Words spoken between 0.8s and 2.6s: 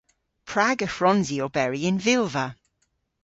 y hwrons i oberi y'n vilva?